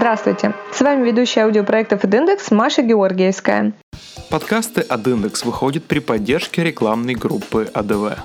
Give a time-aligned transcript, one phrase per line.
[0.00, 0.54] Здравствуйте!
[0.72, 3.74] С вами ведущая аудиопроектов «Индекс» Маша Георгиевская.
[4.30, 5.06] Подкасты от
[5.44, 8.16] выходят при поддержке рекламной группы АДВ.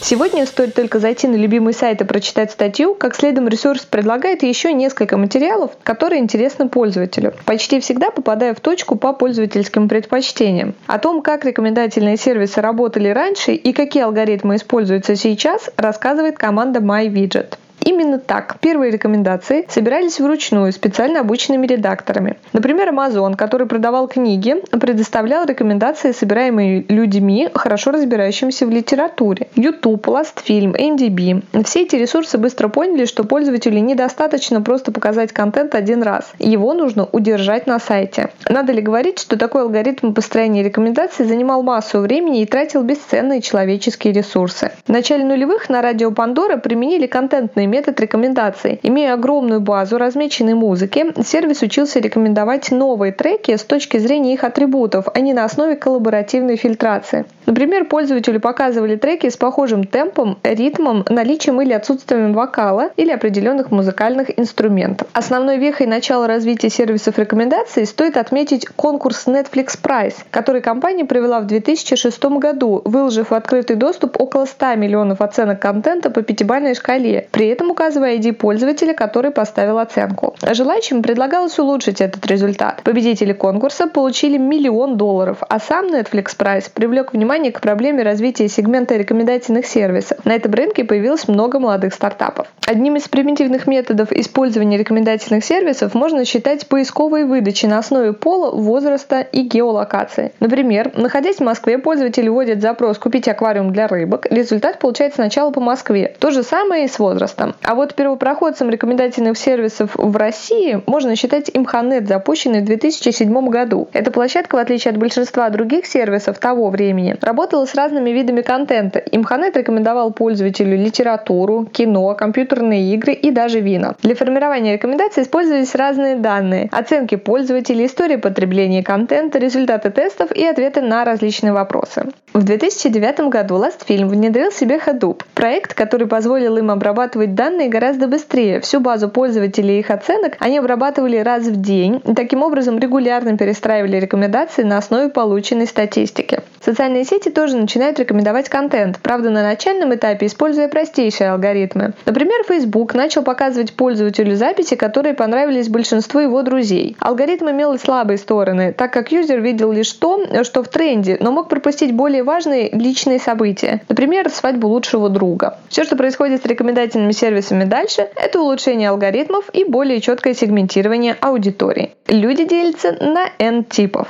[0.00, 4.72] Сегодня стоит только зайти на любимый сайт и прочитать статью, как следом ресурс предлагает еще
[4.72, 7.34] несколько материалов, которые интересны пользователю.
[7.44, 10.76] Почти всегда попадая в точку по пользовательским предпочтениям.
[10.86, 17.58] О том, как рекомендательные сервисы работали раньше и какие алгоритмы используются сейчас, рассказывает команда MyWidget.
[17.84, 22.36] Именно так первые рекомендации собирались вручную специально обученными редакторами.
[22.52, 29.48] Например, Amazon, который продавал книги, предоставлял рекомендации, собираемые людьми, хорошо разбирающимися в литературе.
[29.54, 31.42] YouTube, Lastfilm, MDB.
[31.64, 36.32] Все эти ресурсы быстро поняли, что пользователю недостаточно просто показать контент один раз.
[36.38, 38.30] Его нужно удержать на сайте.
[38.48, 44.12] Надо ли говорить, что такой алгоритм построения рекомендаций занимал массу времени и тратил бесценные человеческие
[44.12, 44.72] ресурсы.
[44.86, 48.80] В начале нулевых на радио Пандора применили контентные метод рекомендаций.
[48.82, 55.06] Имея огромную базу размеченной музыки, сервис учился рекомендовать новые треки с точки зрения их атрибутов,
[55.12, 57.24] а не на основе коллаборативной фильтрации.
[57.46, 64.38] Например, пользователю показывали треки с похожим темпом, ритмом, наличием или отсутствием вокала или определенных музыкальных
[64.38, 65.08] инструментов.
[65.12, 71.46] Основной вехой начала развития сервисов рекомендаций стоит отметить конкурс Netflix Prize, который компания провела в
[71.46, 77.28] 2006 году, выложив в открытый доступ около 100 миллионов оценок контента по пятибалльной шкале.
[77.30, 80.36] При этом указывая ID пользователя, который поставил оценку.
[80.42, 82.82] Желающим предлагалось улучшить этот результат.
[82.84, 88.96] Победители конкурса получили миллион долларов, а сам Netflix Prize привлек внимание к проблеме развития сегмента
[88.96, 90.22] рекомендательных сервисов.
[90.26, 92.46] На этом рынке появилось много молодых стартапов.
[92.66, 99.20] Одним из примитивных методов использования рекомендательных сервисов можно считать поисковые выдачи на основе пола, возраста
[99.20, 100.32] и геолокации.
[100.40, 105.60] Например, находясь в Москве, пользователь вводит запрос «Купить аквариум для рыбок», результат получается сначала по
[105.60, 106.14] Москве.
[106.18, 107.45] То же самое и с возрастом.
[107.62, 113.88] А вот первопроходцем рекомендательных сервисов в России можно считать Имханет, запущенный в 2007 году.
[113.92, 118.98] Эта площадка, в отличие от большинства других сервисов того времени, работала с разными видами контента.
[118.98, 123.94] Имханет рекомендовал пользователю литературу, кино, компьютерные игры и даже вина.
[124.02, 130.80] Для формирования рекомендаций использовались разные данные, оценки пользователей, история потребления контента, результаты тестов и ответы
[130.80, 132.06] на различные вопросы.
[132.32, 138.60] В 2009 году Lastfilm внедрил себе Hadoop, проект, который позволил им обрабатывать данные гораздо быстрее.
[138.60, 143.36] Всю базу пользователей и их оценок они обрабатывали раз в день и таким образом регулярно
[143.36, 146.35] перестраивали рекомендации на основе полученной статистики.
[146.66, 151.92] Социальные сети тоже начинают рекомендовать контент, правда на начальном этапе используя простейшие алгоритмы.
[152.06, 156.96] Например, Facebook начал показывать пользователю записи, которые понравились большинству его друзей.
[156.98, 161.48] Алгоритм имел слабые стороны, так как юзер видел лишь то, что в тренде, но мог
[161.48, 165.60] пропустить более важные личные события, например, свадьбу лучшего друга.
[165.68, 171.94] Все, что происходит с рекомендательными сервисами дальше, это улучшение алгоритмов и более четкое сегментирование аудитории.
[172.08, 174.08] Люди делятся на N типов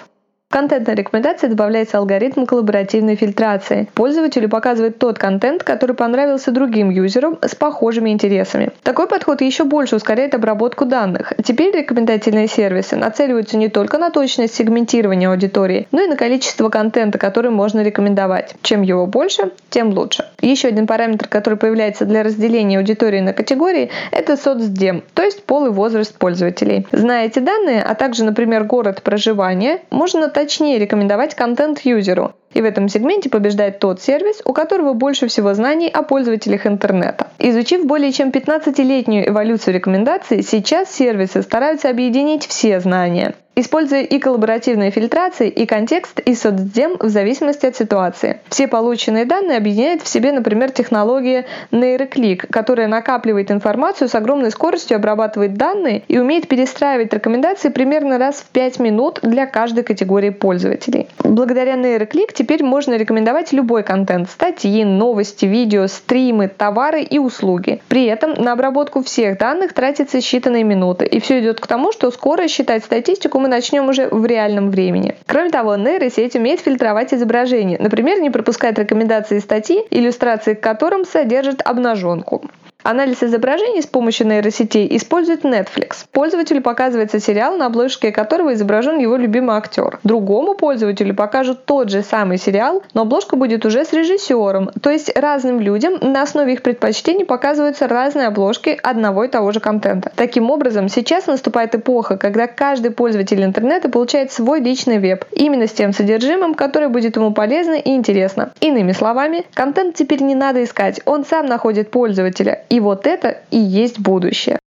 [0.51, 3.89] контентной рекомендации добавляется алгоритм коллаборативной фильтрации.
[3.95, 8.71] Пользователю показывает тот контент, который понравился другим юзерам с похожими интересами.
[8.83, 11.33] Такой подход еще больше ускоряет обработку данных.
[11.45, 17.19] Теперь рекомендательные сервисы нацеливаются не только на точность сегментирования аудитории, но и на количество контента,
[17.19, 18.55] который можно рекомендовать.
[18.63, 20.27] Чем его больше, тем лучше.
[20.41, 25.67] Еще один параметр, который появляется для разделения аудитории на категории, это соцдем, то есть пол
[25.67, 26.87] и возраст пользователей.
[26.93, 32.33] Зная эти данные, а также, например, город проживания, можно точнее рекомендовать контент юзеру.
[32.53, 37.29] И в этом сегменте побеждает тот сервис, у которого больше всего знаний о пользователях интернета.
[37.39, 44.91] Изучив более чем 15-летнюю эволюцию рекомендаций, сейчас сервисы стараются объединить все знания используя и коллаборативные
[44.91, 48.41] фильтрации, и контекст, и соцдем в зависимости от ситуации.
[48.51, 54.97] Все полученные данные объединяет в себе, например, технология нейроклик, которая накапливает информацию с огромной скоростью,
[54.97, 61.09] обрабатывает данные и умеет перестраивать рекомендации примерно раз в 5 минут для каждой категории пользователей.
[61.25, 67.81] Благодаря нейроклик теперь можно рекомендовать любой контент– статьи, новости, видео, стримы, товары и услуги.
[67.89, 72.11] При этом на обработку всех данных тратится считанные минуты, и все идет к тому, что
[72.11, 75.15] скоро считать статистику мы начнем уже в реальном времени.
[75.27, 81.63] Кроме того, нейросеть умеет фильтровать изображения, например, не пропускать рекомендации статьи, иллюстрации к которым содержат
[81.65, 82.43] обнаженку.
[82.87, 86.05] Анализ изображений с помощью нейросетей использует Netflix.
[86.13, 89.99] Пользователю показывается сериал, на обложке которого изображен его любимый актер.
[90.05, 94.71] Другому пользователю покажут тот же самый сериал, но обложка будет уже с режиссером.
[94.81, 99.59] То есть разным людям на основе их предпочтений показываются разные обложки одного и того же
[99.59, 100.13] контента.
[100.15, 105.73] Таким образом, сейчас наступает эпоха, когда каждый пользователь интернета получает свой личный веб, именно с
[105.73, 108.53] тем содержимым, которое будет ему полезно и интересно.
[108.61, 113.57] Иными словами, контент теперь не надо искать, он сам находит пользователя, и вот это и
[113.57, 114.59] есть будущее.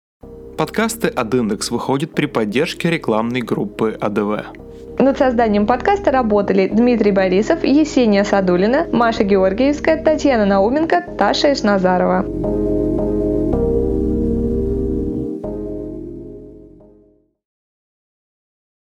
[0.58, 4.48] Подкасты от Индекс выходят при поддержке рекламной группы АДВ.
[4.98, 12.26] Над созданием подкаста работали Дмитрий Борисов, Есения Садулина, Маша Георгиевская, Татьяна Науменко, Таша Ишназарова.